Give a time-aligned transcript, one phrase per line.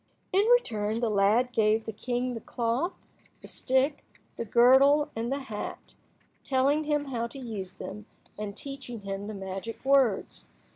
[0.33, 2.93] In return, the lad gave the king the cloth,
[3.43, 4.03] the stick,
[4.35, 5.93] the girdle, and the hat,
[6.43, 10.47] telling him how to use them, and teaching him the magic words.